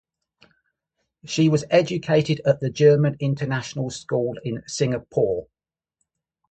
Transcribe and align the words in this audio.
She 1.25 1.47
was 1.49 1.63
educated 1.69 2.41
at 2.43 2.59
the 2.59 2.71
German 2.71 3.17
International 3.19 3.91
School 3.91 4.33
in 4.43 4.63
Singapore. 4.65 5.45